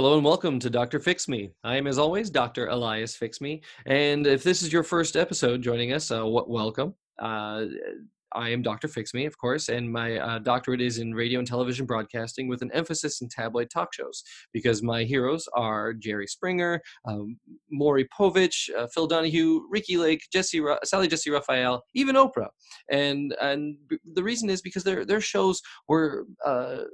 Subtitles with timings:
[0.00, 0.98] Hello and welcome to Dr.
[0.98, 1.50] Fix Me.
[1.62, 2.68] I am, as always, Dr.
[2.68, 3.60] Elias Fix Me.
[3.84, 6.94] And if this is your first episode joining us, uh, welcome.
[7.18, 7.66] Uh,
[8.32, 8.88] I am Dr.
[8.88, 12.62] Fix Me, of course, and my uh, doctorate is in radio and television broadcasting with
[12.62, 14.22] an emphasis in tabloid talk shows
[14.54, 17.36] because my heroes are Jerry Springer, um,
[17.70, 22.48] Maury Povich, uh, Phil Donahue, Ricki Lake, Jesse, Ru- Sally Jessy Raphael, even Oprah.
[22.90, 23.76] And and
[24.14, 26.84] the reason is because their their shows were uh,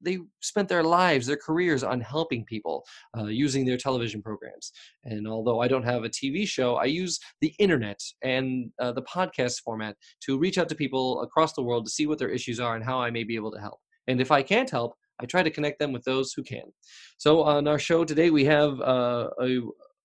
[0.00, 2.84] they spent their lives, their careers on helping people
[3.16, 4.72] uh, using their television programs.
[5.04, 9.02] And although I don't have a TV show, I use the internet and uh, the
[9.02, 12.60] podcast format to reach out to people across the world to see what their issues
[12.60, 13.80] are and how I may be able to help.
[14.06, 16.72] And if I can't help, I try to connect them with those who can.
[17.18, 19.60] So on our show today, we have uh, a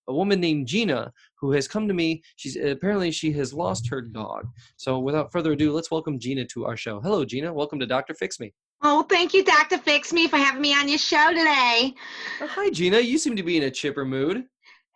[0.08, 2.22] a woman named Gina who has come to me.
[2.36, 4.48] She's apparently she has lost her dog.
[4.78, 7.00] So without further ado, let's welcome Gina to our show.
[7.00, 7.54] Hello, Gina.
[7.54, 8.54] Welcome to Doctor Fix Me.
[8.86, 9.78] Oh, thank you, Dr.
[9.78, 11.94] Fix Me, for having me on your show today.
[12.42, 13.00] Oh, hi, Gina.
[13.00, 14.44] You seem to be in a chipper mood.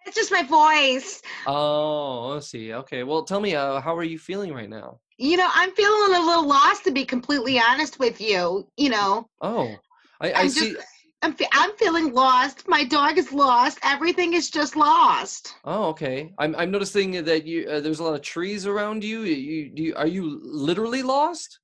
[0.05, 1.21] It's just my voice.
[1.45, 2.73] Oh, I see.
[2.73, 3.03] Okay.
[3.03, 4.99] Well, tell me, uh, how are you feeling right now?
[5.17, 8.67] You know, I'm feeling a little lost, to be completely honest with you.
[8.75, 9.79] You know, Oh,
[10.19, 10.73] I, I I'm see.
[10.73, 10.87] just,
[11.21, 12.67] I'm, fe- I'm feeling lost.
[12.67, 13.79] My dog is lost.
[13.83, 15.55] Everything is just lost.
[15.63, 16.31] Oh, okay.
[16.37, 19.21] I'm I'm noticing that you uh, there's a lot of trees around you.
[19.21, 21.59] You, do you are you literally lost?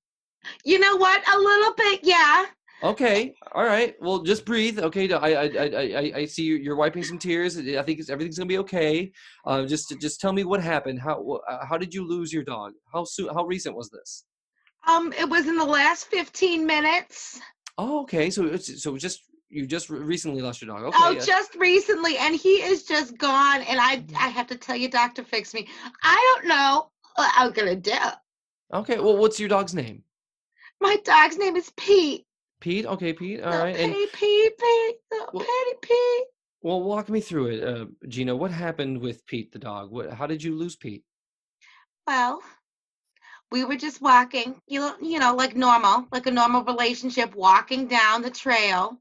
[0.64, 1.22] You know what?
[1.34, 2.46] A little bit, yeah.
[2.84, 3.34] Okay.
[3.54, 3.96] All right.
[4.02, 4.78] Well, just breathe.
[4.80, 5.12] Okay.
[5.14, 5.66] I I I
[6.02, 7.58] I, I see you- you're wiping some tears.
[7.58, 9.12] I think it's, everything's gonna be okay.
[9.46, 11.00] Uh, just just tell me what happened.
[11.00, 12.74] How how did you lose your dog?
[12.92, 13.30] How soon?
[13.34, 14.26] How recent was this?
[14.86, 17.40] Um, it was in the last 15 minutes.
[17.78, 18.30] Oh, okay.
[18.30, 20.84] So so just you just recently lost your dog.
[20.84, 20.98] Okay.
[21.00, 23.62] Oh, just recently, and he is just gone.
[23.62, 25.68] And I, I have to tell you, Doctor Fix Me,
[26.04, 27.96] I don't know what I'm gonna do.
[28.74, 29.00] okay.
[29.00, 30.04] Well, what's your dog's name?
[30.84, 32.26] My dog's name is Pete.
[32.60, 32.86] Pete.
[32.86, 33.42] Okay, Pete.
[33.42, 33.74] All right.
[33.76, 36.26] And Pete, Pete, Pete, Well- Petty Pete.
[36.62, 38.36] well, walk me through it, uh, Gina.
[38.36, 39.92] What happened with Pete the dog?
[39.92, 40.12] What?
[40.12, 41.04] How did you lose Pete?
[42.06, 42.42] Well,
[43.50, 47.88] we were just walking, you know, you know, like normal, like a normal relationship, walking
[47.88, 49.00] down the trail.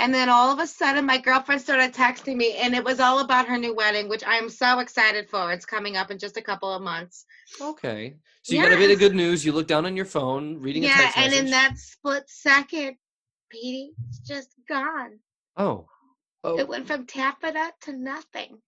[0.00, 3.18] And then all of a sudden, my girlfriend started texting me, and it was all
[3.18, 5.52] about her new wedding, which I'm so excited for.
[5.52, 7.24] It's coming up in just a couple of months.
[7.60, 8.14] Okay.
[8.42, 9.44] So you got a bit of good news.
[9.44, 12.96] You look down on your phone, reading a yeah, text and in that split second,
[13.50, 15.18] Petey, it's just gone.
[15.56, 15.86] oh.
[16.44, 16.56] Oh.
[16.56, 18.58] It went from taffeta to nothing.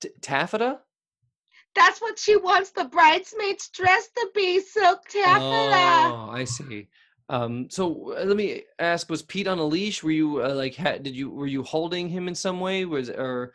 [0.00, 0.80] t- taffeta.
[1.74, 5.40] That's what she wants the bridesmaid's dress to be, silk taffeta.
[5.40, 6.88] Oh, I see.
[7.28, 10.02] Um, so uh, let me ask: Was Pete on a leash?
[10.02, 12.84] Were you uh, like, ha- did you were you holding him in some way?
[12.84, 13.52] Was or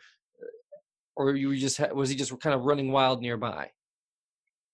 [1.16, 3.70] or you were just ha- was he just kind of running wild nearby?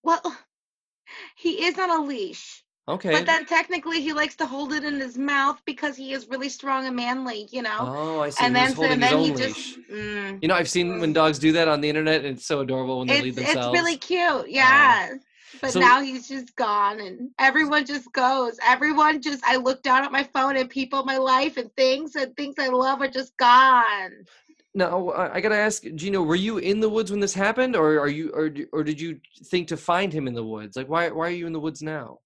[0.03, 0.21] Well,
[1.37, 3.11] he is on a leash, Okay.
[3.11, 6.49] but then technically he likes to hold it in his mouth because he is really
[6.49, 7.77] strong and manly, you know.
[7.79, 8.45] oh, I see.
[8.45, 9.39] and then so his then he leash.
[9.39, 12.45] just mm, You know, I've seen when dogs do that on the internet, and it's
[12.47, 13.77] so adorable when they leave it's it's themselves.
[13.79, 15.17] really cute, yeah.
[15.61, 18.59] But So- now he's just gone, and everyone just goes.
[18.63, 22.15] Everyone just I look down at my phone and people in my life and things
[22.15, 24.25] and things I love are just gone.
[24.73, 28.07] Now, I gotta ask, Gino, were you in the woods when this happened, or are
[28.07, 30.77] you, or or did you think to find him in the woods?
[30.77, 32.19] Like, why why are you in the woods now?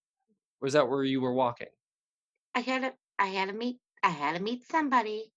[0.60, 1.70] Or is that where you were walking?
[2.54, 5.32] I had to I had to meet I had to meet somebody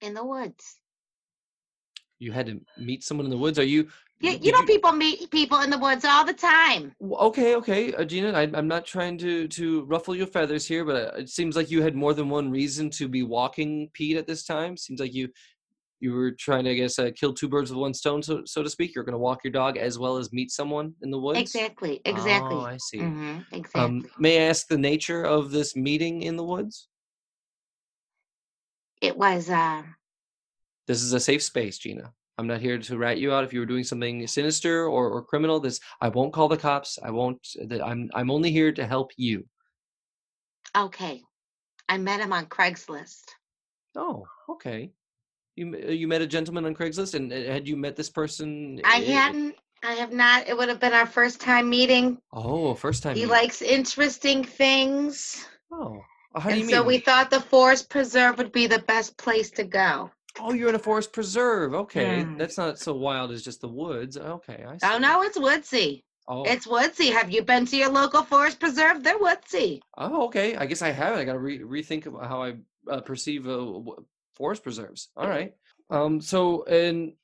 [0.00, 0.80] in the woods.
[2.18, 3.58] You had to meet someone in the woods.
[3.58, 3.88] Are you?
[4.22, 6.94] You, you know, people meet people in the woods all the time.
[7.02, 8.32] Okay, okay, uh, Gina.
[8.32, 11.70] I, I'm not trying to to ruffle your feathers here, but uh, it seems like
[11.70, 14.76] you had more than one reason to be walking Pete at this time.
[14.76, 15.30] Seems like you
[16.00, 18.62] you were trying to, I guess, uh, kill two birds with one stone, so so
[18.62, 18.94] to speak.
[18.94, 21.40] You're going to walk your dog as well as meet someone in the woods.
[21.40, 22.56] Exactly, exactly.
[22.56, 22.98] Oh, I see.
[22.98, 23.82] hmm exactly.
[23.82, 26.88] Um, may I ask the nature of this meeting in the woods?
[29.00, 29.82] it was uh,
[30.86, 32.12] This is a safe space, Gina.
[32.40, 35.22] I'm not here to rat you out if you were doing something sinister or, or
[35.22, 35.60] criminal.
[35.60, 36.98] This I won't call the cops.
[37.02, 37.38] I won't.
[37.68, 39.44] that- I'm I'm only here to help you.
[40.76, 41.22] okay.
[41.88, 43.24] I met him on Craigslist.
[43.96, 44.90] Oh, okay.
[45.56, 48.80] You uh, you met a gentleman on Craigslist, and uh, had you met this person?
[48.84, 49.56] I i- hadn't.
[49.82, 50.48] I have not.
[50.48, 52.18] It would have been our first time meeting.
[52.32, 53.16] Oh, first time.
[53.16, 53.30] He meeting.
[53.32, 56.00] likes interesting things, Oh,
[56.36, 56.76] how do you and mean?
[56.76, 60.10] so we thought the forest preserve would be the best place to go.
[60.38, 61.74] Oh, you're in a forest preserve.
[61.74, 62.38] Okay, Mm.
[62.38, 64.16] that's not so wild as just the woods.
[64.16, 64.86] Okay, I see.
[64.86, 66.04] Oh no, it's woodsy.
[66.28, 67.08] Oh, It's woodsy.
[67.10, 69.02] Have you been to your local forest preserve?
[69.02, 69.82] They're woodsy.
[69.98, 70.54] Oh, okay.
[70.54, 71.18] I guess I haven't.
[71.18, 72.54] I got to re- rethink how I
[72.88, 74.04] uh, perceive uh, w-
[74.34, 75.08] forest preserves.
[75.16, 75.54] All right.
[75.90, 76.20] Um.
[76.20, 77.14] So, and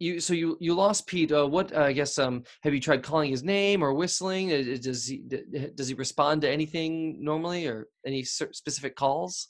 [0.00, 1.30] you, so you you lost Pete.
[1.30, 1.72] Uh, what?
[1.72, 2.18] Uh, I guess.
[2.18, 2.42] Um.
[2.62, 4.52] Have you tried calling his name or whistling?
[4.52, 5.22] Uh, Does he
[5.74, 9.48] does he respond to anything normally or any specific calls?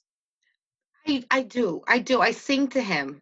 [1.09, 1.83] I, I do.
[1.87, 2.21] I do.
[2.21, 3.21] I sing to him.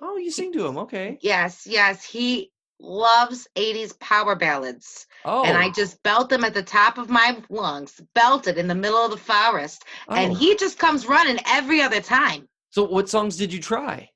[0.00, 0.78] Oh, you sing to him.
[0.78, 1.18] Okay.
[1.22, 2.04] Yes, yes.
[2.04, 2.50] He
[2.80, 5.06] loves 80s power ballads.
[5.24, 5.44] Oh.
[5.44, 5.72] And I oh.
[5.72, 9.16] just belt them at the top of my lungs, belted in the middle of the
[9.16, 9.84] forest.
[10.08, 10.34] And oh.
[10.34, 12.48] he just comes running every other time.
[12.70, 14.10] So what songs did you try?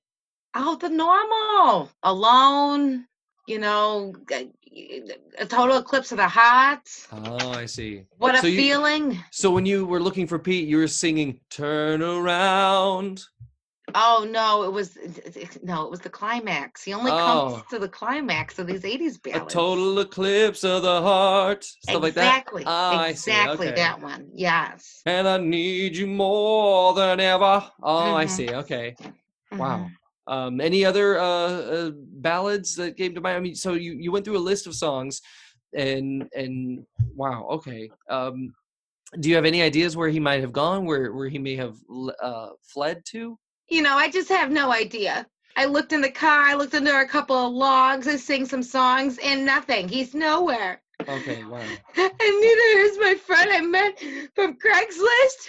[0.55, 1.91] Oh, the normal.
[2.03, 3.07] Alone,
[3.49, 6.87] you know, a total eclipse of the heart.
[7.13, 8.05] Oh, I see.
[8.19, 9.19] What a you- feeling.
[9.31, 13.25] so when you were looking for Pete, you were singing "Turn Around."
[13.95, 14.99] Oh no, it was
[15.63, 16.85] no, it was the climax.
[16.85, 17.17] He only Oh.
[17.17, 19.55] comes to the climax of these 80s ballads.
[19.55, 22.27] A total eclipse of the heart, stuff like that.
[22.27, 22.65] exactly.
[22.67, 23.77] Ah, I see, exactly okay.
[23.77, 24.29] that one.
[24.35, 25.01] Yes.
[25.07, 27.65] And I need you more than ever.
[27.83, 28.31] Oh, I Mhm.
[28.31, 28.51] see.
[28.51, 28.95] Okay.
[29.53, 29.89] Wow.
[30.29, 33.37] Um, any other uh, uh, ballads that came to mind?
[33.37, 35.23] I mean, so you, you went through a list of songs,
[35.75, 36.85] and and
[37.17, 37.91] wow, okay.
[38.11, 38.53] Um,
[39.21, 41.77] do you have any ideas where he might have gone, where where he may have
[42.23, 43.39] uh, fled to?
[43.69, 45.27] You know, I just have no idea.
[45.57, 48.63] I looked in the car, I looked under a couple of logs, I sing some
[48.63, 49.89] songs, and nothing.
[49.89, 50.81] He's nowhere.
[51.09, 51.59] Okay, wow.
[51.97, 53.99] And neither is my friend I met
[54.35, 55.49] from Craigslist.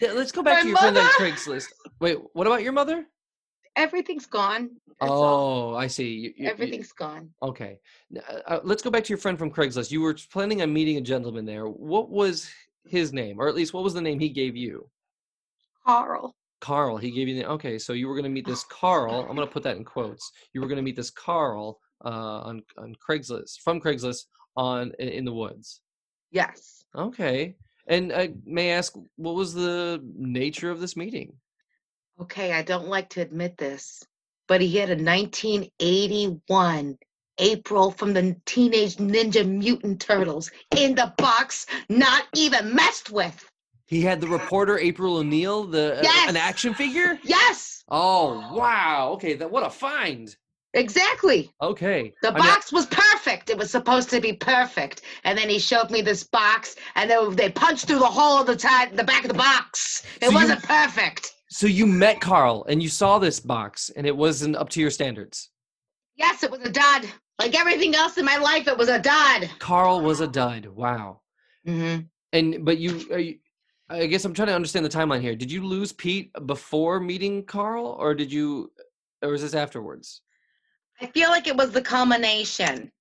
[0.00, 1.04] Yeah, let's go back My to your friend on?
[1.12, 1.66] Craigslist.
[2.00, 3.06] Wait, what about your mother?
[3.78, 4.70] Everything's gone.
[5.00, 5.72] That's all.
[5.72, 6.10] Oh, I see.
[6.12, 7.30] You- you- you- Everything's gone.
[7.42, 7.78] Okay.
[8.16, 9.90] Uh, uh, let's go back to your friend from Craigslist.
[9.92, 11.66] You were planning on meeting a gentleman there.
[11.68, 12.50] What was
[12.86, 14.90] his name, or at least what was the name he gave you?
[15.86, 16.34] Carl.
[16.60, 16.96] Carl.
[16.96, 17.48] He gave you the.
[17.52, 19.20] Okay, so you were going to meet this Carl.
[19.28, 20.30] I'm going to put that in quotes.
[20.52, 22.08] You were going to meet this Carl uh,
[22.48, 24.24] on on Craigslist from Craigslist
[24.56, 25.80] on in, in the woods.
[26.32, 26.84] Yes.
[26.96, 27.54] Okay.
[27.86, 31.32] And uh, may I ask, what was the nature of this meeting?
[32.20, 34.04] Okay, I don't like to admit this,
[34.48, 36.98] but he had a 1981
[37.38, 43.48] April from the Teenage Ninja Mutant Turtles in the box, not even messed with.
[43.86, 47.18] He had the reporter April O'Neil, the uh, an action figure.
[47.22, 49.12] Yes, Oh wow!
[49.14, 50.36] Okay, that what a find.
[50.74, 51.50] exactly.
[51.62, 52.12] Okay.
[52.20, 53.48] The I mean, box was perfect.
[53.48, 55.02] It was supposed to be perfect.
[55.24, 58.46] And then he showed me this box, and they, they punched through the hole of
[58.46, 60.02] the, the back of the box.
[60.20, 61.32] It So wasn't perfect.
[61.50, 64.90] So you met Carl and you saw this box and it wasn't up to your
[64.90, 65.50] standards.
[66.16, 67.06] Yes, it was a dud.
[67.38, 69.48] Like everything else in my life, it was a dud.
[69.58, 70.66] Carl was a dud.
[70.66, 71.20] Wow.
[71.64, 71.98] hmm
[72.32, 73.38] And but you, are you
[73.90, 75.34] I guess I'm trying to understand the timeline here.
[75.34, 78.70] Did you lose Pete before meeting Carl or did you
[79.22, 80.20] or was this afterwards?
[81.00, 82.92] I feel like it was the culmination.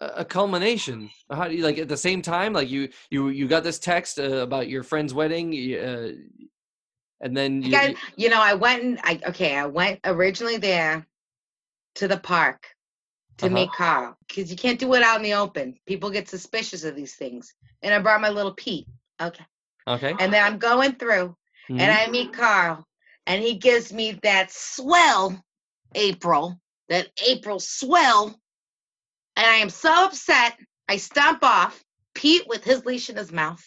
[0.00, 1.10] A, a culmination.
[1.30, 4.20] How do you like at the same time like you you you got this text
[4.20, 6.12] uh, about your friend's wedding uh,
[7.20, 11.06] and then you, I, you know, I went and I okay, I went originally there
[11.96, 12.66] to the park
[13.38, 13.54] to Uh-huh.
[13.54, 15.78] meet Carl because you can't do it out in the open.
[15.86, 17.54] People get suspicious of these things.
[17.82, 18.86] And I brought my little Pete.
[19.20, 19.44] Okay.
[19.86, 20.14] Okay.
[20.18, 21.36] And then I'm going through
[21.70, 21.80] Mhm.
[21.80, 22.86] and I meet Carl,
[23.26, 25.44] and he gives me that swell
[25.94, 28.26] April, that April swell,
[29.36, 30.58] and I am so upset.
[30.88, 31.82] I stomp off
[32.14, 33.62] Pete with his leash in his mouth.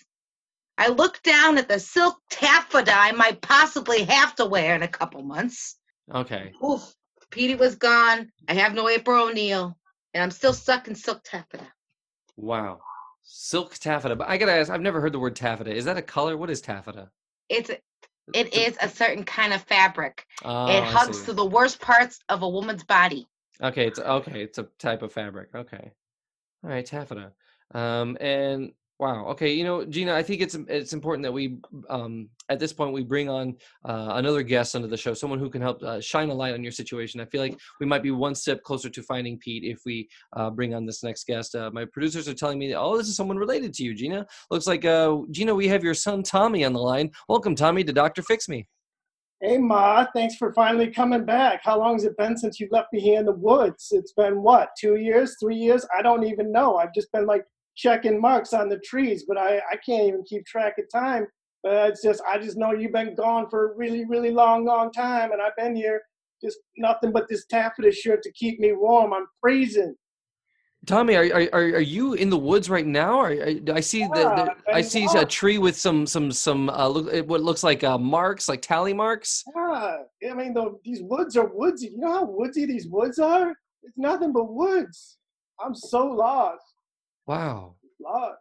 [0.81, 4.87] I look down at the silk taffeta I might possibly have to wear in a
[4.87, 5.75] couple months.
[6.11, 6.53] Okay.
[6.65, 6.95] Oof,
[7.29, 8.31] Petey was gone.
[8.49, 9.77] I have no April O'Neil,
[10.15, 11.67] and I'm still stuck in silk taffeta.
[12.35, 12.79] Wow.
[13.21, 14.15] Silk taffeta.
[14.15, 15.71] But I gotta ask, I've never heard the word taffeta.
[15.71, 16.35] Is that a color?
[16.35, 17.11] What is taffeta?
[17.47, 17.69] It's
[18.33, 20.25] it is a certain kind of fabric.
[20.43, 23.27] Oh, it hugs to the worst parts of a woman's body.
[23.61, 24.41] Okay, it's okay.
[24.41, 25.49] It's a type of fabric.
[25.53, 25.91] Okay,
[26.63, 27.33] all right, taffeta.
[27.71, 29.25] Um, and wow.
[29.29, 31.57] Okay, you know, Gina, I think it's it's important that we
[31.89, 35.49] um at this point we bring on uh, another guest onto the show, someone who
[35.49, 37.19] can help uh, shine a light on your situation.
[37.19, 40.51] I feel like we might be one step closer to finding Pete if we uh,
[40.51, 41.55] bring on this next guest.
[41.55, 44.25] Uh, my producers are telling me, oh, this is someone related to you, Gina.
[44.51, 47.09] Looks like uh, Gina, we have your son Tommy on the line.
[47.27, 48.67] Welcome, Tommy, to Doctor Fix Me.
[49.41, 51.61] Hey Ma, thanks for finally coming back.
[51.63, 53.87] How long has it been since you left me here in the woods?
[53.89, 55.83] It's been what, two years, three years?
[55.97, 56.75] I don't even know.
[56.75, 57.43] I've just been like
[57.75, 61.25] checking marks on the trees, but I, I can't even keep track of time.
[61.63, 64.91] But it's just I just know you've been gone for a really, really long, long
[64.91, 66.01] time, and I've been here
[66.43, 69.13] just nothing but this taffeta shirt to keep me warm.
[69.13, 69.95] I'm freezing.
[70.87, 73.19] Tommy, are, are are are you in the woods right now?
[73.19, 76.71] Or I see the, Yeah, the I I'm see a tree with some some some
[76.71, 79.43] uh, look, what looks like uh, marks, like tally marks.
[79.55, 79.97] Ah,
[80.27, 81.89] I mean, the, these woods are woodsy.
[81.89, 83.51] You know how woodsy these woods are?
[83.83, 85.19] It's nothing but woods.
[85.63, 86.70] I'm so lost,
[87.31, 87.75] Wow.
[87.99, 88.39] lost.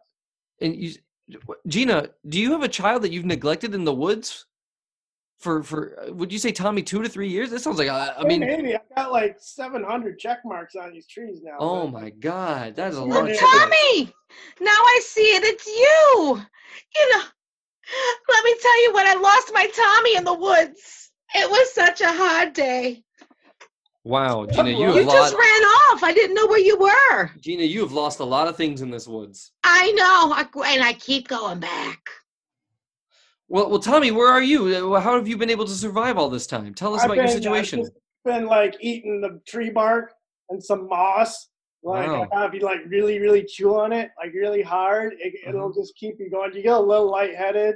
[0.59, 0.93] And you,
[1.67, 4.45] Gina, do you have a child that you've neglected in the woods?
[5.39, 7.49] For for uh, would you say Tommy two to three years?
[7.49, 11.07] That sounds like uh, I mean, maybe I got like 700 check marks on these
[11.07, 11.55] trees now.
[11.57, 13.09] oh but- my God, that is a lot.
[13.09, 13.35] Look, of yeah.
[13.35, 13.75] check marks.
[13.75, 14.13] Tommy!
[14.59, 15.43] Now I see it.
[15.43, 16.41] It's you.
[16.95, 17.23] You know,
[18.29, 21.11] let me tell you when I lost my Tommy in the woods.
[21.33, 23.03] It was such a hard day.
[24.03, 25.31] Wow, Gina, you You have You lost.
[25.31, 26.03] just ran off.
[26.03, 27.31] I didn't know where you were.
[27.39, 29.51] Gina, you have lost a lot of things in this woods.
[29.63, 30.33] I know.
[30.33, 31.99] I, and I keep going back.
[33.47, 34.93] Well, well, Tommy, where are you?
[34.95, 36.73] Uh, How have you been able to survive all this time?
[36.73, 37.79] Tell us I've about your been- I've situation.
[37.81, 37.91] just
[38.25, 40.13] been like eating the tree bark
[40.49, 41.49] and some moss.
[41.83, 42.27] Like Wow.
[42.31, 45.95] I if you like really, really chew on it, like really hard, it, it'll just
[45.95, 46.53] keep you going.
[46.53, 47.75] You get a little lightheaded.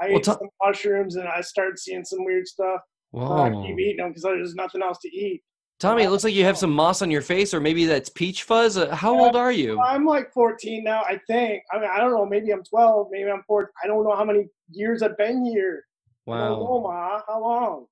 [0.00, 2.80] I Well, ate to- some mushrooms and I started seeing some weird stuff.
[3.14, 5.42] So I keep eating them because there's nothing else to eat.
[5.80, 8.44] Tommy, it looks like you have some moss on your face, or maybe that's peach
[8.44, 8.76] fuzz.
[8.78, 9.80] Uh, How old are you?
[9.80, 11.62] I'm like 14 now, I think.
[11.72, 12.24] I mean, I don't know.
[12.24, 13.08] Maybe I'm 12.
[13.10, 13.68] Maybe I'm 14.
[13.82, 15.84] I don't know how many years I've been here.
[16.28, 16.80] I know, Wow.
[16.84, 17.20] Ma.
[17.26, 17.86] How long?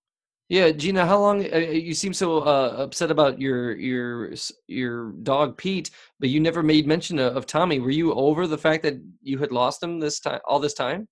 [0.49, 1.53] Yeah, Gina, how long?
[1.53, 4.35] Uh, you seem so uh, upset about your your
[4.67, 7.79] your dog Pete, but you never made mention of, of Tommy.
[7.81, 11.09] Were you over the fact that you had lost him this time, all this time?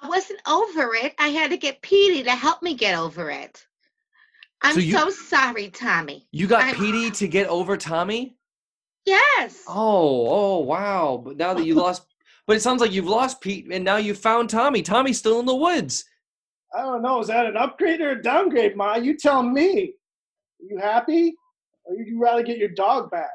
[0.00, 1.14] I wasn't over it.
[1.18, 3.62] I had to get Petey to help me get over it.
[4.62, 6.26] I'm So you- so sorry, Tommy.
[6.32, 8.36] You got I'm- Petey to get over Tommy?
[9.04, 9.62] Yes.
[9.66, 11.20] Oh, oh, wow!
[11.24, 12.06] But now that you lost,
[12.46, 14.82] but it sounds like you've lost Pete, and now you found Tommy.
[14.82, 16.04] Tommy's still in the woods.
[16.74, 17.20] I don't know.
[17.20, 18.94] Is that an upgrade or a downgrade, Ma?
[18.96, 19.92] You tell me.
[20.60, 21.34] Are you happy?
[21.84, 23.30] Or would you rather get your dog back?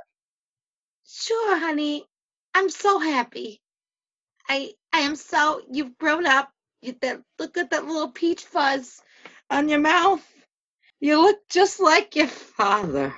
[1.05, 2.05] Sure, honey.
[2.55, 3.62] I'm so happy.
[4.50, 6.50] I I am so you've grown up.
[6.81, 9.01] You that look at that little peach fuzz
[9.50, 10.25] on your mouth.
[10.99, 13.13] You look just like your father.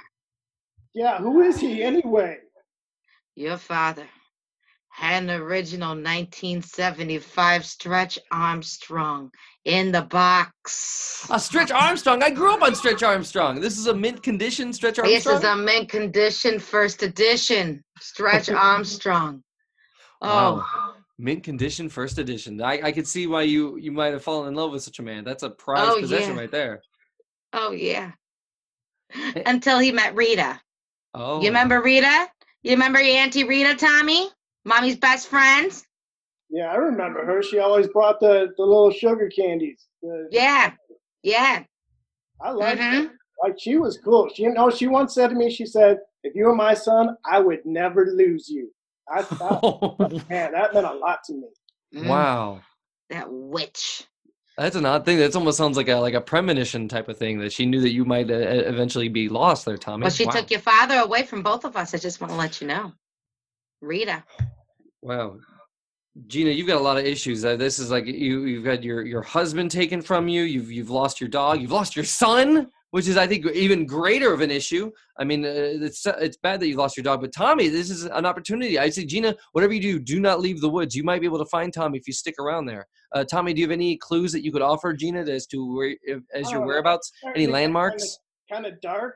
[0.93, 2.39] Yeah, who is he anyway?
[3.35, 4.05] Your father
[4.91, 9.31] had an original 1975 Stretch Armstrong
[9.63, 11.25] in the box.
[11.29, 12.21] A Stretch Armstrong.
[12.21, 13.61] I grew up on Stretch Armstrong.
[13.61, 15.13] This is a mint condition Stretch Armstrong?
[15.13, 19.41] This is a mint condition first edition Stretch Armstrong.
[20.21, 20.65] Oh, Wow.
[21.17, 22.61] mint condition first edition.
[22.61, 25.03] I, I could see why you you might have fallen in love with such a
[25.03, 25.23] man.
[25.23, 26.41] That's a prized Oh, possession yeah.
[26.41, 26.81] right there.
[27.53, 28.11] Oh yeah.
[29.45, 30.59] Until he met Rita.
[31.13, 32.27] Oh, You remember Rita?
[32.63, 34.29] You remember your Auntie Rita, Tommy?
[34.65, 35.71] Mommy's best friend?
[36.49, 37.41] Yeah, I remember her.
[37.41, 39.87] She always brought the, the little sugar candies.
[40.01, 40.73] The- Yeah.
[41.23, 41.63] Yeah.
[42.41, 43.07] I like Mhm.
[43.07, 43.11] her.
[43.41, 44.29] Like she was cool.
[44.33, 47.15] She you know she once said to me, she said, if you were my son,
[47.25, 48.71] I would never lose you.
[49.11, 51.47] I thought, man, that meant a lot to me.
[51.95, 52.61] Mm, wow.
[53.09, 54.05] That witch.
[54.59, 55.17] That's an odd thing.
[55.19, 57.91] That almost sounds like a like a premonition type of thing that she knew that
[57.91, 60.01] you might uh, eventually be lost there, Tommy.
[60.03, 60.31] Well, she wow.
[60.31, 61.93] took your father away from both of us.
[61.93, 62.91] I just want to let you know.
[63.81, 64.21] Rita.
[65.01, 65.37] Wow.
[66.27, 67.45] Gina, you've got a lot of issues.
[67.45, 70.43] Uh, this is like you you've got your your husband taken from you.
[70.43, 71.61] You've you've lost your dog.
[71.61, 74.91] You've lost your son, which is I think even greater of an issue.
[75.17, 78.05] I mean, uh, it's it's bad that you lost your dog, but Tommy, this is
[78.05, 78.79] an opportunity.
[78.79, 80.95] I say, Gina, whatever you do, do not leave the woods.
[80.95, 82.87] You might be able to find Tommy if you stick around there.
[83.13, 85.95] Uh, Tommy, do you have any clues that you could offer Gina as to where
[86.03, 87.11] if, as your Oh, whereabouts?
[87.35, 88.19] Any landmarks?
[88.51, 89.15] Kind of dark,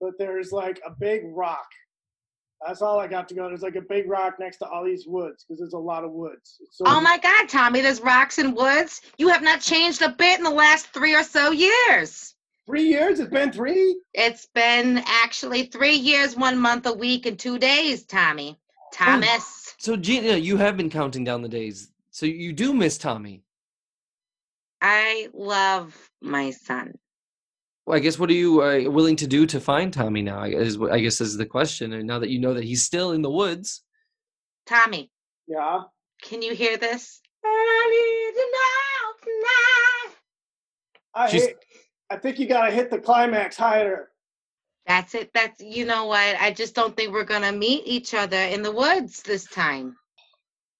[0.00, 1.66] but there's like a big rock.
[2.66, 3.48] That's all I got to go.
[3.48, 6.12] There's like a big rock next to all these woods because there's a lot of
[6.12, 6.58] woods.
[6.70, 9.02] So Oh my God, Tommy, there's rocks and woods.
[9.18, 12.34] You have not changed a bit in the last three or so years.
[12.66, 13.20] Three years?
[13.20, 14.00] It's been three?
[14.12, 18.58] It's been actually three years, one month, a week, and two days, Tommy.
[18.92, 19.74] Thomas.
[19.78, 21.90] So Gina, you have been counting down the days.
[22.10, 23.42] So you do miss Tommy.
[24.80, 26.94] I love my son.
[27.84, 30.40] Well, I guess what are you uh, willing to do to find Tommy now?
[30.40, 31.92] I guess, I guess is the question.
[31.92, 33.82] And now that you know that he's still in the woods,
[34.66, 35.10] Tommy,
[35.46, 35.82] Yeah.
[36.22, 37.20] can you hear this?
[37.44, 39.32] I need to know
[40.10, 40.16] tonight.
[41.14, 41.56] I She's- hate,
[42.10, 44.10] I think you gotta hit the climax higher.
[44.86, 45.30] That's it.
[45.34, 46.36] That's you know what?
[46.40, 49.96] I just don't think we're gonna meet each other in the woods this time.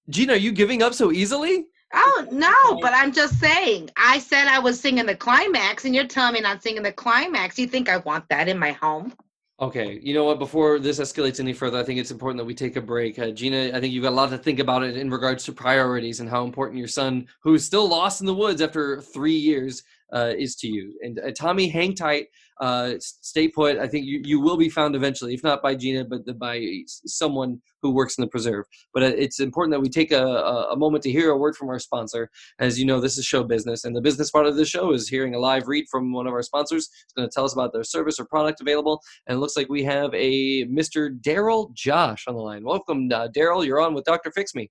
[0.09, 1.67] Gina, are you giving up so easily?
[1.93, 3.91] Oh no, but I'm just saying.
[3.97, 7.59] I said I was singing the climax, and you're telling me not singing the climax.
[7.59, 9.13] You think I want that in my home?
[9.59, 10.39] Okay, you know what?
[10.39, 13.19] Before this escalates any further, I think it's important that we take a break.
[13.19, 15.53] Uh, Gina, I think you've got a lot to think about it in regards to
[15.53, 19.83] priorities and how important your son, who's still lost in the woods after three years,
[20.13, 20.95] uh, is to you.
[21.03, 22.27] And uh, Tommy, hang tight,
[22.61, 23.79] uh, stay put.
[23.79, 26.65] I think you, you will be found eventually, if not by Gina, but the, by
[26.87, 28.65] someone who works in the preserve.
[28.95, 31.57] But uh, it's important that we take a, a, a moment to hear a word
[31.57, 32.31] from our sponsor.
[32.59, 35.09] As you know, this is show business, and the business part of the show is
[35.09, 36.89] hearing a live read from one of our sponsors.
[37.05, 38.87] It's going to tell us about their service or product available
[39.27, 41.19] and it looks like we have a Mr.
[41.21, 42.65] Daryl Josh on the line.
[42.65, 43.65] Welcome, uh, Daryl.
[43.65, 44.31] You're on with Dr.
[44.31, 44.71] Fix Me.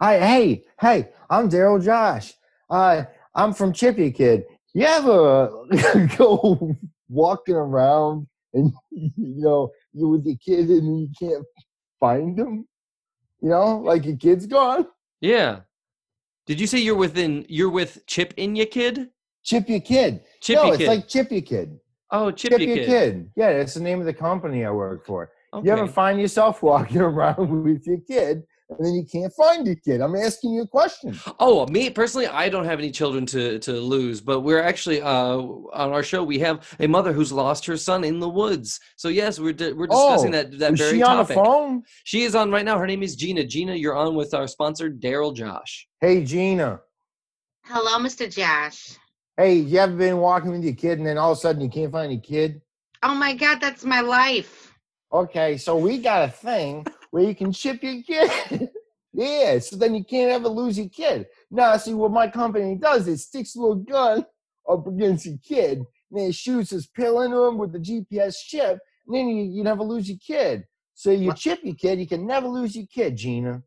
[0.00, 2.34] Hi, hey, hey, I'm Daryl Josh.
[2.68, 4.44] Uh, I'm from Chippy Kid.
[4.74, 5.50] You ever
[6.18, 6.76] go
[7.08, 11.44] walking around and you know you with your kid and you can't
[12.00, 12.66] find them?
[13.40, 14.86] You know, like your kid's gone.
[15.20, 15.60] Yeah.
[16.46, 17.46] Did you say you're within?
[17.48, 19.10] You're with Chip in your kid?
[19.44, 20.22] Chip your kid.
[20.40, 20.88] Chippy no, it's Kid.
[20.88, 21.78] like Chip your kid.
[22.10, 22.86] oh, Chip Chippy your Kid.
[22.86, 23.30] kid.
[23.36, 25.30] Yeah, that's the name of the company I work for.
[25.52, 25.66] Okay.
[25.66, 28.42] You ever find yourself walking around with your kid
[28.78, 30.00] and then you can't find your kid?
[30.00, 31.18] I'm asking you a question.
[31.38, 35.36] Oh, me personally, I don't have any children to to lose, but we're actually uh
[35.38, 38.80] on our show we have a mother who's lost her son in the woods.
[38.96, 41.36] So yes, we're di- we're discussing Oh, that that Is very she on topic.
[41.36, 41.82] the phone?
[42.04, 42.78] She is on right now.
[42.78, 43.44] Her name is Gina.
[43.44, 45.86] Gina, you're on with our sponsor Daryl Josh.
[46.00, 46.80] Hey, Gina.
[47.64, 48.32] Hello, Mr.
[48.32, 48.96] Josh.
[49.36, 51.68] Hey, you ever been walking with your kid and then all of a sudden you
[51.68, 52.60] can't find your kid?
[53.02, 54.72] Oh my God, that's my life.
[55.12, 58.68] Okay, so we got a thing where you can chip your kid.
[59.12, 61.28] yeah, so then you can't ever lose your kid.
[61.48, 64.26] Now, see what my company does, it sticks a little gun
[64.68, 68.34] up against your kid, and then it shoots this pill into him with the GPS
[68.44, 70.64] chip, and then you, you never lose your kid.
[70.94, 73.62] So you chip your kid, you can never lose your kid, Gina.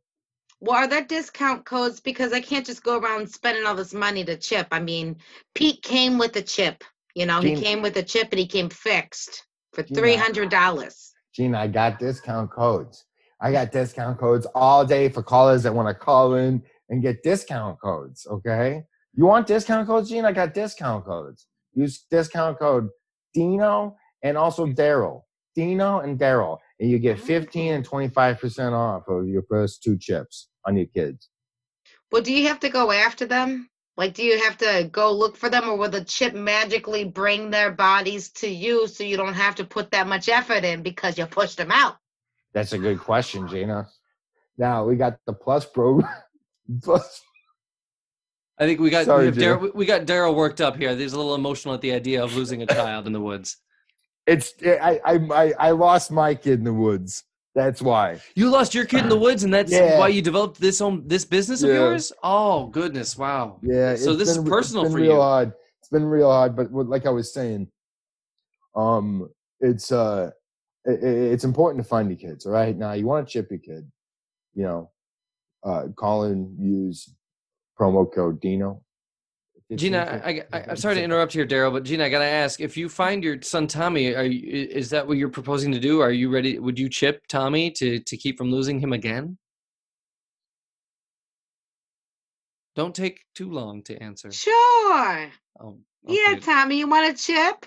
[0.59, 2.01] Well, are there discount codes?
[2.01, 4.67] Because I can't just go around spending all this money to chip.
[4.73, 5.15] I mean,
[5.55, 6.83] Pete came with a chip.
[7.15, 10.01] You know, he came with a chip and he came fixed for Gina.
[10.01, 11.13] three hundred dollars.
[11.33, 13.06] Gina, I got discount codes.
[13.39, 17.23] I got discount codes all day for callers that want to call in and get
[17.23, 18.25] discount codes.
[18.29, 18.83] Okay.
[19.13, 20.25] You want discount codes, Gene?
[20.25, 21.47] I got discount codes.
[21.73, 22.89] Use discount code
[23.33, 25.21] Dino and also Daryl.
[25.55, 26.57] Dino and Daryl.
[26.79, 31.29] And you get 15 and 25% off of your first two chips on your kids.
[32.11, 33.69] Well, do you have to go after them?
[33.97, 37.49] Like, do you have to go look for them, or will the chip magically bring
[37.49, 41.17] their bodies to you so you don't have to put that much effort in because
[41.17, 41.97] you pushed them out?
[42.53, 43.87] That's a good question, Gina.
[44.57, 46.09] Now we got the plus program.
[46.83, 47.21] plus
[48.59, 49.37] I think we got Sorry, we.
[49.37, 50.95] Daryl, we got Daryl worked up here.
[50.95, 53.57] He's a little emotional at the idea of losing a child in the woods.
[54.25, 57.23] it's I, I I I lost my kid in the woods.
[57.53, 58.19] That's why.
[58.35, 59.97] You lost your kid in the woods, and that's Yeah.
[59.99, 61.75] why you developed this home, this business of Yeah.
[61.75, 62.11] yours.
[62.23, 63.59] Oh goodness, wow.
[63.61, 63.95] Yeah.
[63.95, 65.21] So this is been- personal it's been for real you.
[65.21, 65.53] Hard.
[65.79, 67.67] It's been real hard, but like I was saying,
[68.75, 69.29] um,
[69.59, 70.31] it's uh,
[70.87, 70.95] i i-
[71.33, 72.45] it's important to find your kids.
[72.45, 73.91] All right, now you want to chip your kid,
[74.55, 74.91] you know,
[75.63, 77.13] uh, call in, use
[77.79, 78.83] promo code Dino.
[79.75, 82.77] Gina, I, I, I'm sorry to interrupt here, Daryl, but Gina, I gotta ask: if
[82.77, 86.01] you find your son Tommy, are you, is that what you're proposing to do?
[86.01, 86.59] Are you ready?
[86.59, 89.37] Would you chip Tommy to to keep from losing him again?
[92.75, 94.31] Don't take too long to answer.
[94.31, 95.29] Sure.
[95.61, 96.35] Oh, Yeah.
[96.41, 97.65] Tommy, you want a chip?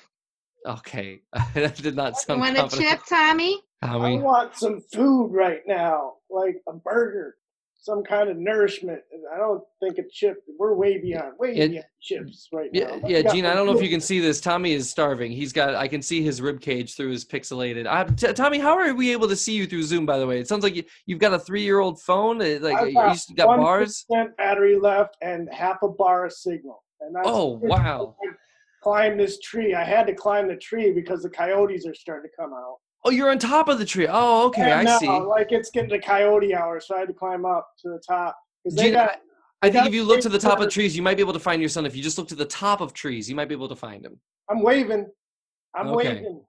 [0.67, 1.21] Okay,
[1.55, 3.61] that did not You sound want a chip, Tommy?
[3.83, 7.37] I want some food right now, like a burger,
[7.75, 9.01] some kind of nourishment.
[9.35, 10.43] I don't think a chip.
[10.59, 12.91] We're way beyond, way Yeah, beyond chips right yeah, now.
[12.97, 13.49] Let's yeah, get Gina.
[13.49, 14.39] I don't know if you can see this.
[14.39, 15.33] Tommy is starving.
[15.33, 15.75] He's got.
[15.75, 17.87] I can see his rib cage through his pixelated.
[17.87, 20.05] I, T- Tommy, how are we able to see you through Zoom?
[20.05, 22.43] By the way, it sounds like you, you've got a three-year-old phone.
[22.43, 24.05] uh, Like I've you got just got one bars.
[24.07, 26.85] percent battery left and half a bar of signal.
[27.01, 28.15] And that's Oh wow.
[28.83, 29.75] Climb this tree.
[29.75, 32.77] I had to climb the tree because the coyotes are starting to come out.
[33.05, 34.07] Oh, you're on top of the tree.
[34.09, 35.09] Oh, okay, Yeah, I no, see.
[35.09, 38.37] Like it's getting to coyote hour, so I had to climb up to the top.
[38.75, 39.21] Gina, got,
[39.63, 41.39] I, think if you look to the top of trees, you might be able to
[41.41, 41.87] find your son.
[41.87, 44.05] If you just look to the top of trees, you might be able to find
[44.05, 44.21] him.
[44.51, 45.07] I'm waving.
[45.75, 46.09] I'm Okay.
[46.15, 46.43] waving.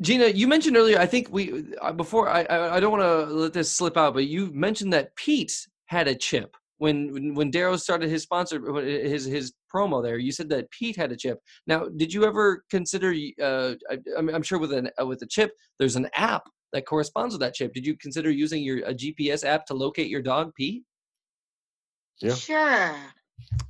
[0.00, 0.98] Gina, you mentioned earlier.
[0.98, 2.28] I think we uh, before.
[2.28, 5.66] I I, I don't want to let this slip out, but you mentioned that Pete
[5.86, 10.18] had a chip when when, when Darrow started his sponsor his his promo there.
[10.18, 11.38] You said that Pete had a chip.
[11.68, 13.14] Now, did you ever consider?
[13.40, 16.42] Uh, I, I'm I'm sure with an uh, with a chip, there's an app
[16.72, 17.72] that corresponds with that chip.
[17.72, 20.82] Did you consider using your a GPS app to locate your dog, Pete?
[22.20, 22.34] Yeah.
[22.34, 22.96] Sure.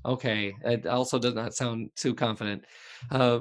[0.04, 2.64] Okay, it also does not sound too confident.
[3.10, 3.40] Uh,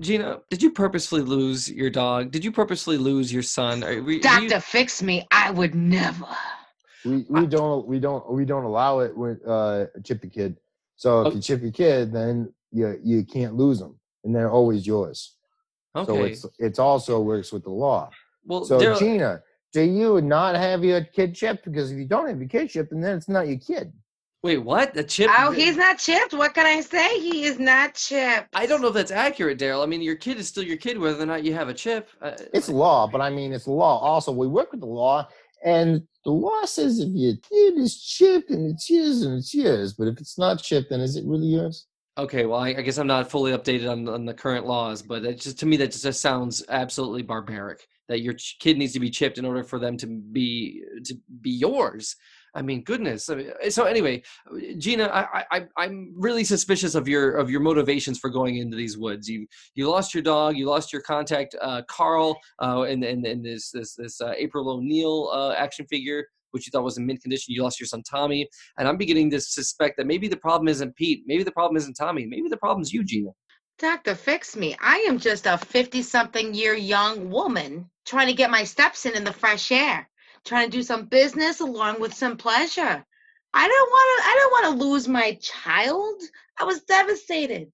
[0.00, 2.30] Gina, did you purposefully lose your dog?
[2.30, 3.82] Did you purposely lose your son?
[3.84, 5.26] Are, we- were you- Doctor, fix me.
[5.30, 6.26] I would never.
[7.04, 10.56] We we don't we don't we don't allow it with uh chip your kid.
[10.96, 11.34] So if Oh.
[11.36, 15.36] you chip your kid, then you you can't lose them, and they're always yours.
[15.96, 16.06] Okay.
[16.06, 16.32] So okay.
[16.32, 18.10] it's it's also works with the law.
[18.46, 21.64] well, So Daryl- Gina, do you not have your kid chipped?
[21.64, 23.92] Because if you don't have your kid chipped, then it's not your kid.
[24.42, 24.94] wait, what?
[24.96, 25.30] A chip?
[25.38, 26.34] Oh, he's not chipped.
[26.34, 27.18] What can I say?
[27.18, 28.48] He is not chipped.
[28.52, 29.82] I don't know if that's accurate, Daryl.
[29.82, 32.08] I mean, your kid is still your kid, whether or not you have a chip.
[32.20, 33.98] Uh, It's law, but I mean it's law.
[34.00, 35.26] Also, we work with the law,
[35.64, 39.92] and the law says if your kid is chipped and it's yours and it's yours.
[39.94, 41.86] But if it's not chipped, then is it really yours?
[42.16, 45.24] okay, well, I, I guess I'm not fully updated on, on the current laws, but
[45.24, 47.86] it just to me that just sounds absolutely barbaric.
[48.08, 51.50] that your kid needs to be chipped in order for them to be to be
[51.50, 52.16] yours.
[52.54, 53.28] I mean, goodness.
[53.28, 54.22] I mean, so anyway,
[54.78, 58.96] Gina, I, I I'm really suspicious of your of your motivations for going into these
[58.96, 59.28] woods.
[59.28, 63.44] You you lost your dog, you lost your contact, uh, Carl, uh, and and and
[63.44, 67.22] this this this uh, April O'Neil uh, action figure, which you thought was in mint
[67.22, 67.54] condition.
[67.54, 70.94] You lost your son Tommy, and I'm beginning to suspect that maybe the problem isn't
[70.96, 73.30] Pete, maybe the problem isn't Tommy, maybe the problem's you, Gina.
[73.80, 74.76] Doctor, fix me.
[74.80, 79.16] I am just a 50 something year young woman trying to get my steps in
[79.16, 80.08] in the fresh air,
[80.44, 83.04] trying to do some business along with some pleasure.
[83.56, 86.22] I don't want to I don't want to lose my child.
[86.58, 87.70] I was devastated.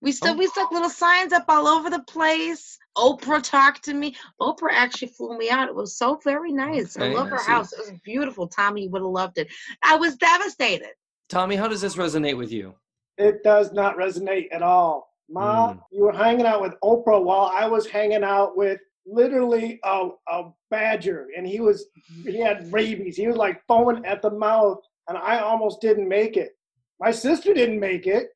[0.00, 0.36] We still Oh.
[0.36, 2.78] we stuck little signs up all over the place.
[2.96, 4.14] Oprah talked to me.
[4.40, 5.68] Oprah actually flew me out.
[5.68, 6.96] It was so very nice.
[6.96, 7.50] I love I her see.
[7.50, 7.72] house.
[7.72, 8.46] It was beautiful.
[8.46, 9.48] Tommy would have loved it.
[9.82, 10.90] I was devastated.
[11.28, 12.74] Tommy, how does this resonate with you?
[13.16, 15.14] It does not resonate at all.
[15.30, 15.80] Ma, Mm.
[15.90, 20.50] you were hanging out with Oprah while I was hanging out with literally a, a
[20.70, 21.86] badger, and he was
[22.24, 23.16] he had rabies.
[23.16, 26.56] He was like foaming at the mouth, and I almost didn't make it.
[27.00, 28.28] My sister didn't make it.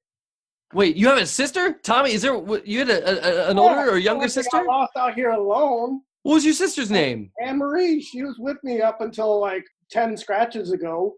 [0.74, 2.12] Wait, you have a sister, Tommy?
[2.12, 4.62] Is there you had a, a, an Yeah, older or younger sister?
[4.64, 6.02] lost out here alone.
[6.22, 7.30] What was your sister's name?
[7.42, 11.14] Anne Marie, she was with me up until like ten scratches ago.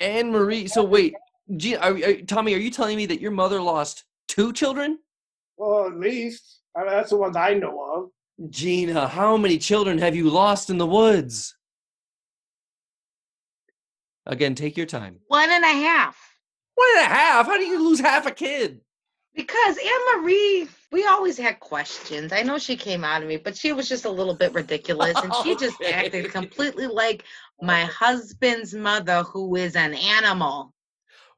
[0.00, 0.66] Anne Marie.
[0.66, 1.14] So wait,
[1.80, 4.98] are, are, Tommy, are you telling me that your mother lost two children?
[5.56, 8.10] Well, at least I mean, that's the ones I know of.
[8.48, 11.56] Gina, how many children have you lost in the woods?
[14.26, 15.18] Again, take your time.
[15.26, 16.16] One and a half.
[16.74, 17.46] One and a half?
[17.46, 18.80] How do you lose half a kid?
[19.34, 22.32] Because Anne Marie, we always had questions.
[22.32, 25.16] I know she came out of me, but she was just a little bit ridiculous.
[25.16, 27.24] And she just acted completely like
[27.60, 30.72] my husband's mother, who is an animal.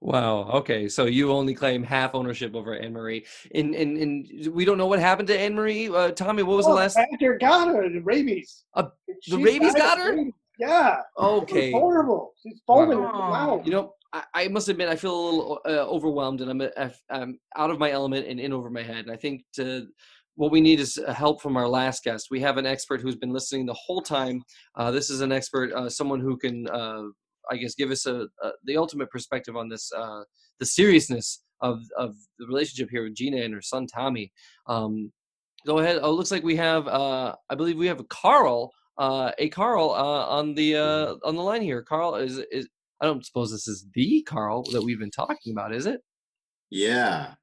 [0.01, 0.49] Wow.
[0.55, 0.89] Okay.
[0.89, 3.27] So you only claim half ownership over Anne Marie.
[3.55, 5.89] And, and, and we don't know what happened to Anne Marie.
[5.89, 6.97] Uh, Tommy, what was the Oh, last?
[6.97, 8.65] badger got her the rabies.
[8.75, 8.89] Uh,
[9.21, 10.17] She rabies got her?
[10.17, 10.33] rabies.
[10.59, 10.97] Yeah.
[11.19, 11.71] Okay.
[11.71, 12.33] horrible.
[12.43, 13.63] She's foaming at Wow.
[13.65, 16.89] You know, I, I must admit, I feel a little uh, overwhelmed, and I'm, uh,
[17.11, 19.05] I'm out of my element and in over my head.
[19.05, 19.87] And I think to,
[20.37, 22.29] what we need is uh, help from our last guest.
[22.31, 24.43] We have an expert who's been listening the whole time.
[24.75, 27.03] Uh, this is an expert, uh, someone who can, uh,
[27.51, 30.23] I guess, give us a, a the ultimate perspective on this, uh,
[30.59, 34.33] the seriousness of of the relationship here with Gina and her son Tommy.
[34.67, 35.13] Um,
[35.67, 35.99] go ahead.
[36.03, 38.73] Oh, looks like we have, uh, I believe we have a Carl.
[38.99, 41.83] Uh, a Carl uh, on the uh, on the line here.
[41.83, 42.69] Carl is is
[43.01, 46.01] I don't suppose this is the Carl that we've been talking about, is it?
[46.71, 47.35] Yeah.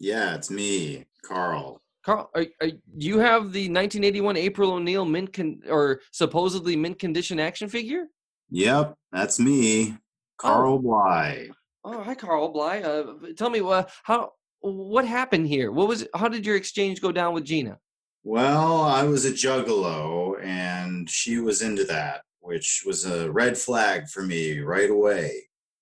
[0.00, 1.82] Yeah, it's me, Carl.
[2.04, 7.38] Carl, are, are, you have the 1981 April O'Neil mint con- or supposedly mint condition
[7.38, 8.06] action figure?
[8.52, 9.96] Yep, that's me,
[10.36, 11.48] Carl Bly.
[11.84, 12.80] Oh, hi, Carl Bly.
[12.82, 15.72] Uh, tell me, uh, how what happened here?
[15.72, 16.06] What was?
[16.14, 17.78] How did your exchange go down with Gina?
[18.24, 24.08] Well, I was a juggalo and she was into that, which was a red flag
[24.08, 25.32] for me right away.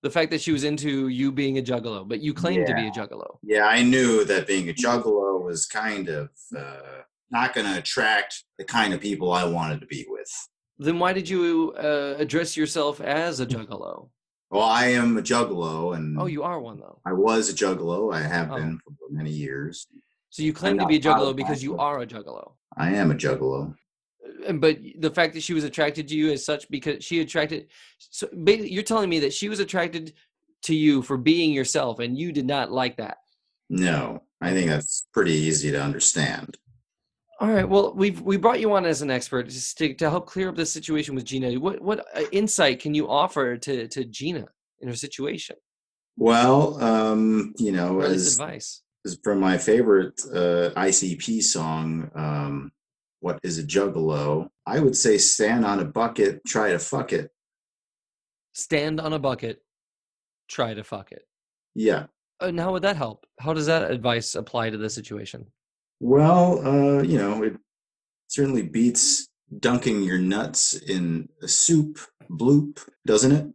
[0.02, 2.86] The fact that she was into you being a juggalo, but you claimed to be
[2.86, 3.36] a juggalo.
[3.42, 8.44] Yeah, I knew that being a juggalo was kind of uh, not going to attract
[8.58, 10.30] the kind of people I wanted to be with.
[10.80, 14.08] Then why did you uh, address yourself as a juggalo?
[14.50, 17.00] Well, I am a juggalo and Oh, you are one though.
[17.04, 18.12] I was a juggalo.
[18.14, 18.56] I have Oh.
[18.56, 19.86] been for many years.
[20.30, 22.52] So you claim to be a juggalo because you are a juggalo.
[22.76, 23.74] I am a juggalo.
[24.46, 27.66] and but the fact that she was attracted to you as such because she attracted
[27.98, 30.14] so you're telling me that she was attracted
[30.62, 33.18] to you for being yourself and you did not like that
[33.68, 36.56] No, I think that's pretty easy to understand.
[37.40, 40.26] All right well we've we brought you on as an expert just to, to help
[40.26, 44.04] clear up the situation with gina what what uh, insight can you offer to to
[44.04, 44.46] gina
[44.80, 45.56] in her situation
[46.16, 52.72] Well, um, you know, as, advice as from my favorite uh, ICP song, um,
[53.20, 57.30] "What is a Juggalo?" I would say, "Stand on a bucket, try to fuck it."
[58.52, 59.62] stand on a bucket
[60.48, 61.22] try to fuck it
[61.74, 62.06] Yeah.
[62.40, 65.46] and how would that help how does that advice apply to the situation
[66.00, 67.56] Well, uh, you know, it
[68.28, 71.98] certainly beats dunking your nuts in a soup
[72.30, 73.46] bloop, doesn't it,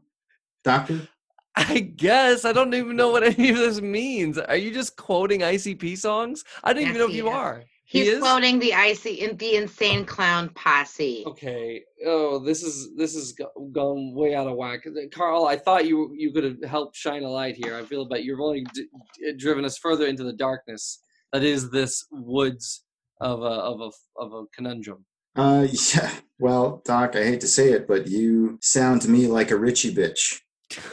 [0.64, 1.08] Doctor?
[1.56, 4.38] I guess I don't even know what any of this means.
[4.38, 6.44] Are you just quoting ICP songs?
[6.64, 7.34] I don't even know if you is.
[7.34, 7.64] are.
[7.88, 8.20] He He's is?
[8.20, 11.24] quoting the icy in the insane clown posse.
[11.28, 11.84] Okay.
[12.06, 13.40] Oh, this is this is
[13.72, 14.86] gone way out of whack.
[15.14, 17.76] Carl, I thought you you could have helped shine a light here.
[17.76, 18.88] I feel, but you've only d-
[19.20, 21.00] d- driven us further into the darkness
[21.36, 22.86] that is this woods
[23.20, 25.06] of a of a of a conundrum.
[25.36, 26.12] Uh, yeah.
[26.40, 29.94] Well, Doc, I hate to say it, but you sound to me like a Richie
[29.94, 30.40] bitch.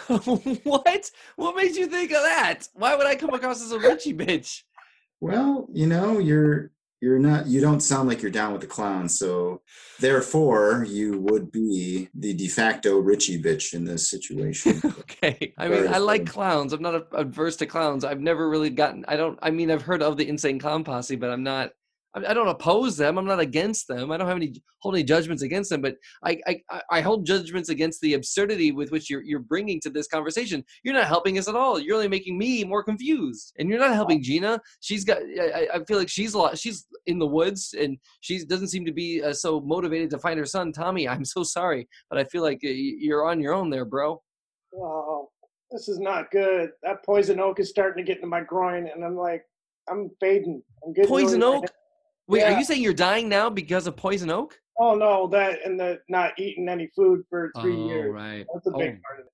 [0.65, 1.11] what?
[1.37, 2.65] What made you think of that?
[2.75, 4.63] Why would I come across as a Richie bitch?
[5.21, 9.09] Well, you know, you're you're not you don't sound like you're down with the clown
[9.09, 9.61] so
[10.01, 15.53] therefore you would be the de facto richie bitch in this situation okay.
[15.59, 16.73] I mean, I like clowns.
[16.73, 18.05] I'm not a- adverse to clowns.
[18.05, 19.05] I've never really gotten.
[19.09, 19.39] I don't.
[19.43, 21.71] I mean, I've heard of the insane clown posse, but I'm not.
[22.15, 23.17] I don't oppose them.
[23.17, 24.13] I'm not against them.
[24.13, 25.81] I don't have any hold any judgments against them.
[25.81, 29.91] But I, I, I- hold judgments against the absurdity with which you're you're bringing to
[29.91, 30.63] this conversation.
[30.85, 31.79] You're not helping us at all.
[31.81, 34.61] You're only making me more confused, and you're not helping Gina.
[34.81, 35.19] She's got.
[35.19, 36.59] I, I- feel like she's a lot.
[36.59, 40.39] She's in the woods, and she doesn't seem to be uh, so motivated to find
[40.39, 41.09] her son, Tommy.
[41.13, 44.23] I'm so sorry, but I feel like uh, you're on your own there, bro.
[44.77, 45.31] Oh,
[45.71, 46.71] this is not good.
[46.83, 49.45] That poison oak is starting to get into my groin, and I'm like,
[49.89, 50.63] I'm fading.
[50.85, 51.65] I'm getting Poison oak.
[52.29, 54.59] Wait, are you saying you're dying now because of poison oak?
[54.79, 58.13] Oh no, that and the not eating any food for three oh, years.
[58.13, 58.47] right.
[58.55, 59.33] That's a big Oh, part of it.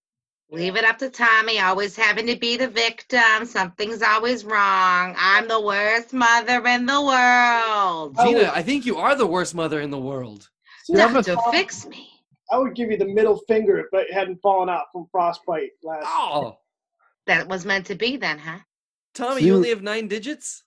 [0.50, 3.44] Leave it up to Tommy, always having to be the victim.
[3.44, 5.14] Something's always wrong.
[5.18, 8.16] I'm the worst mother in the world.
[8.22, 10.48] Gina, I think you are the worst mother in the world.
[10.84, 12.08] See, I would- fix me.
[12.50, 16.06] I would give you the middle finger if it hadn't fallen out from frostbite last.
[16.06, 16.56] Oh,
[17.26, 18.60] That was meant to be then, huh?
[19.14, 20.64] Tommy, See, you only have nine digits.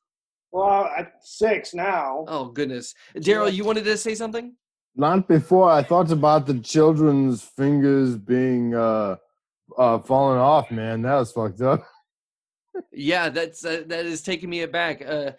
[0.52, 2.26] Well, at six now.
[2.28, 4.54] Oh goodness, Daryl, you wanted to say something?
[4.96, 9.16] Not before I thought about the children's fingers being uh
[9.78, 11.02] uh falling off, man.
[11.04, 11.86] That was fucked up.
[12.94, 15.06] Yeah, that's uh, that is taking me aback.
[15.06, 15.32] Uh,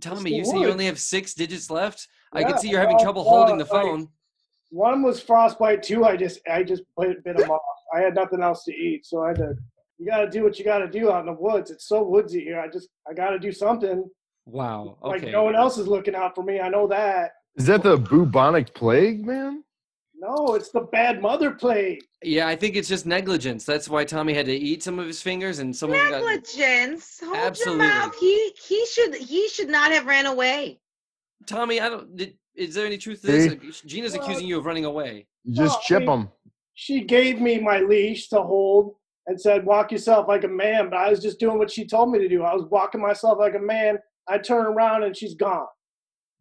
[0.00, 2.06] Tommy, the you say you only have six digits left.
[2.32, 4.08] I can see you're having well, trouble well, holding the like- phone.
[4.70, 5.82] One was frostbite.
[5.82, 7.62] Two, I just I just bit, bit them off.
[7.94, 9.54] I had nothing else to eat, so I had to.
[9.98, 11.70] You got to do what you got to do out in the woods.
[11.70, 12.60] It's so woodsy here.
[12.60, 14.04] I just I got to do something.
[14.46, 14.98] Wow.
[15.02, 16.60] Like no one else is looking out for me.
[16.60, 17.32] I know that.
[17.56, 19.62] Is that the bubonic plague, man?
[20.14, 22.00] No, it's the bad mother plague.
[22.22, 23.64] Yeah, I think it's just negligence.
[23.64, 26.22] That's why Tommy had to eat some of his fingers, and some of them got.
[26.24, 27.20] Negligence.
[27.22, 27.86] Hold Absolutely.
[27.86, 28.14] your mouth.
[28.18, 30.78] He he should he should not have ran away.
[31.46, 32.16] Tommy, I don't.
[32.16, 33.52] Did, is there any truth to this?
[33.80, 33.88] See?
[33.88, 35.26] Gina's Well- accusing you of running away.
[35.44, 36.28] You just No, I chip mean- them.
[36.74, 38.94] She gave me my leash to hold
[39.26, 42.10] and said, "Walk yourself like a man." But I was just doing what she told
[42.12, 42.44] me to do.
[42.44, 43.98] I was walking myself like a man.
[44.28, 45.66] I turn around and she's gone.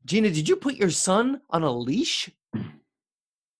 [0.05, 2.29] Gina, did you put your son on a leash?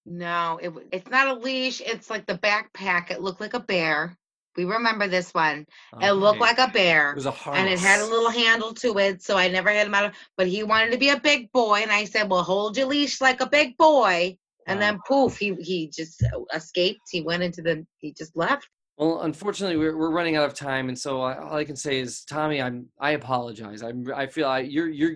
[0.05, 1.81] No, it it's not a leash.
[1.81, 3.11] It's like the backpack.
[3.11, 4.17] It looked like a bear.
[4.57, 5.65] We remember this one.
[6.01, 6.53] It looked Okay.
[6.53, 7.11] like a bear.
[7.11, 7.61] It was a harness.
[7.61, 10.15] and it had a little handle to it, so I never had him out of.
[10.35, 13.21] But he wanted to be a big boy, and I said, "Well, hold your leash
[13.21, 17.01] like a big boy." And then poof, he he just escaped.
[17.09, 17.85] He went into the.
[17.99, 18.67] He just left.
[19.01, 21.99] Well, unfortunately, we're, we're running out of time, and so I, all I can say
[21.99, 23.81] is, Tommy, I'm I apologize.
[23.81, 25.15] I'm I feel I you're you're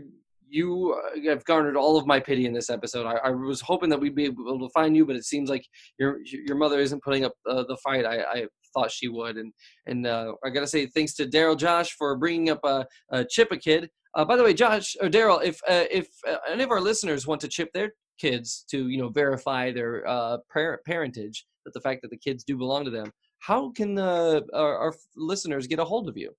[0.50, 3.06] you uh, have garnered all of my pity in this episode.
[3.06, 5.68] I, I was hoping that we'd be able to find you, but it seems like
[6.00, 8.08] your your mother isn't putting up uh, the fight.
[8.08, 9.54] I, I thought she would, and
[9.86, 13.52] and uh, I gotta say thanks to Daryl Josh for bringing up a, uh, Chip
[13.52, 13.92] a kid.
[14.16, 17.28] Uh, by the way, Josh or Daryl, if uh, if uh, any of our listeners
[17.28, 21.82] want to chip their kids to you know verify their uh, parent parentage, that the
[21.82, 23.12] fact that the kids do belong to them,
[23.46, 26.32] how can uh, our, our listeners get a hold of you?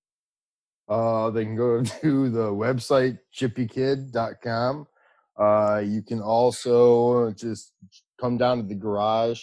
[0.88, 4.86] Uh, they can go to the website chippykid.com.
[5.38, 7.72] Uh, you can also just
[8.20, 9.42] come down to the garage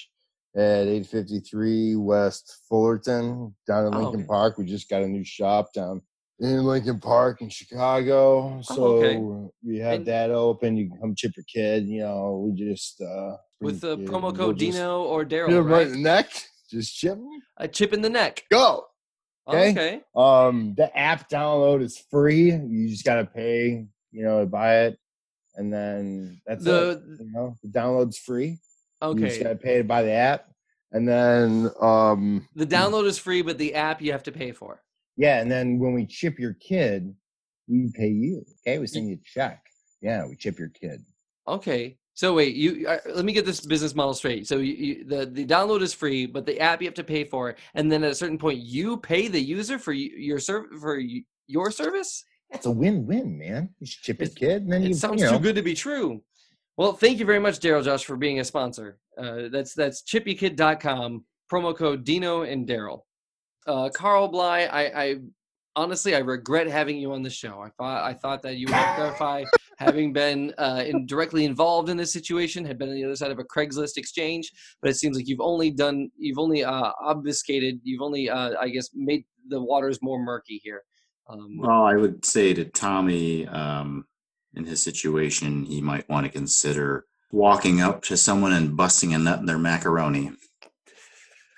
[0.56, 4.28] at 853 West Fullerton down in Oh, Lincoln okay.
[4.28, 4.58] Park.
[4.58, 6.02] We just got a new shop down
[6.40, 8.60] in Lincoln Park in Chicago.
[8.64, 9.50] So Oh, okay.
[9.66, 10.76] we have And- that open.
[10.76, 11.88] You can come chip your kid.
[11.88, 15.88] You know, we just uh, With the promo code we'll Dino or Daryl, right right?
[15.88, 16.30] in the neck.
[16.74, 17.20] Just chip.
[17.58, 18.44] A chip in the neck.
[18.50, 18.86] Go.
[19.48, 19.70] Okay.
[19.72, 20.02] Okay.
[20.16, 22.52] Um, the app download is free.
[22.52, 24.98] You just gotta pay, you know, to buy it,
[25.56, 27.04] and then that's The- it.
[27.20, 28.58] You know, the download's free.
[29.04, 29.20] Okay.
[29.22, 30.48] You just gotta pay to buy the app,
[30.92, 34.82] and then um, The download is free, but the app you have to pay for.
[35.16, 37.14] yeah, and then when we chip your kid,
[37.68, 38.44] we pay you.
[38.66, 39.62] Okay, we send you a check.
[40.02, 41.02] Yeah, we chip your kid.
[41.48, 42.00] Okay.
[42.16, 44.48] So wait, you uh, let me get this business model straight.
[44.48, 47.24] So you, you, the the download is free, but the app you have to pay
[47.24, 51.02] for, and then at a certain point you pay the user for your serv for
[51.48, 52.24] your service.
[52.52, 53.70] It's a win-win, man.
[53.80, 55.74] You chip It- kid, and then It you, sounds you know, too good to be
[55.74, 56.22] true.
[56.78, 59.00] Well, thank you very much, Daryl Josh, for being a sponsor.
[59.18, 63.02] Uh, that's that's chippykid.com, promo code Dino and Daryl.
[63.66, 65.16] Uh, Carl Bly, I, I
[65.76, 67.60] honestly I regret having you on the show.
[67.60, 69.44] I thought I thought that you would clarify,
[69.78, 73.32] having been uh, in, directly involved in this situation, had been on the other side
[73.32, 77.80] of a Craigslist exchange, but it seems like you've only done, you've only uh, obfuscated,
[77.84, 80.84] you've only, uh, I guess, made the waters more murky here.
[81.30, 84.06] Um, Well, I would say to Tommy, um,
[84.56, 89.18] in his situation, he might want to consider walking up to someone and busting a
[89.18, 90.32] nut in their macaroni.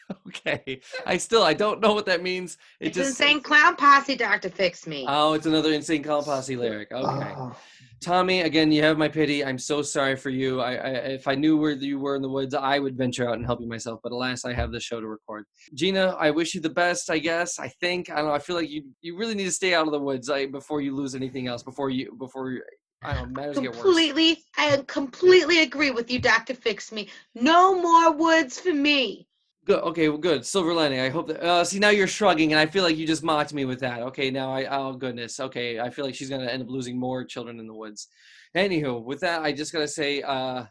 [0.28, 2.58] okay, I still I don't know what that means.
[2.80, 5.06] It It's just insane clown posse, Doctor Fix Me.
[5.08, 6.92] Oh, it's another insane clown posse lyric.
[6.92, 7.34] Okay.
[7.38, 7.56] Oh.
[8.02, 9.44] Tommy, again, you have my pity.
[9.44, 10.62] I'm so sorry for you.
[10.62, 13.36] I, I if I knew where you were in the woods, I would venture out
[13.36, 14.00] and help you myself.
[14.04, 15.46] But alas, I have this show to record.
[15.74, 17.10] Gina, I wish you the best.
[17.10, 17.60] I guess.
[17.60, 18.10] I think.
[18.10, 18.34] I don't know.
[18.34, 20.82] I feel like you you really need to stay out of the woods I, before
[20.82, 21.64] you lose anything else.
[21.64, 22.62] Before you before you,
[23.04, 23.36] I don't.
[23.36, 23.82] Matters get worse.
[23.82, 27.10] Completely, I completely agree with you, Doctor Fix Me.
[27.34, 29.28] No more woods for me.
[29.66, 29.82] Good.
[29.84, 30.10] Okay.
[30.10, 30.46] Well, good.
[30.46, 31.00] Silver lining.
[31.00, 31.44] I hope that.
[31.44, 34.02] Uh, see, now you're shrugging, and I feel like you just mocked me with that.
[34.04, 34.30] Okay.
[34.30, 34.66] Now I.
[34.66, 35.40] Oh goodness.
[35.40, 35.80] Okay.
[35.80, 38.08] I feel like she's gonna end up losing more children in the woods.
[38.56, 40.22] Anywho, with that, I just gotta say.
[40.22, 40.66] Uh,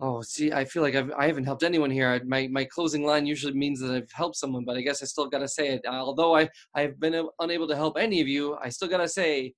[0.00, 2.08] oh, see, I feel like I've, I haven't helped anyone here.
[2.08, 5.06] I- My my closing line usually means that I've helped someone, but I guess I
[5.06, 5.82] still gotta say it.
[5.86, 9.54] Uh, although I I've been unable to help any of you, I still gotta say,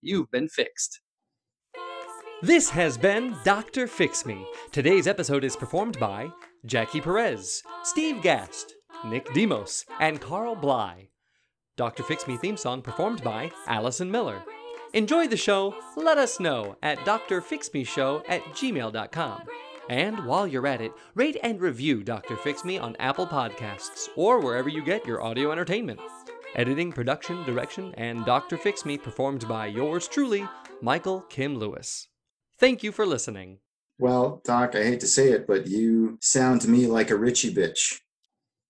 [0.00, 1.00] you've been fixed.
[2.40, 3.86] This has been Dr.
[3.88, 4.46] Fix Me.
[4.70, 6.30] Today's episode is performed by
[6.66, 11.08] Jackie Perez, Steve Gast, Nick Demos, and Carl Bly.
[11.76, 12.02] Dr.
[12.02, 14.42] Fix Me theme song performed by Allison Miller.
[14.92, 15.74] Enjoy the show?
[15.96, 19.42] Let us know at drfixmeshow at gmail.com.
[19.88, 22.36] And while you're at it, rate and review Dr.
[22.36, 26.00] Fix Me on Apple Podcasts or wherever you get your audio entertainment.
[26.56, 28.56] Editing, production, direction, and Dr.
[28.56, 30.46] Fix Me performed by yours truly,
[30.82, 32.08] Michael Kim Lewis.
[32.58, 33.58] Thank you for listening.
[33.98, 37.54] Well, Doc, I hate to say it, but you sound to me like a Richie
[37.54, 38.00] bitch.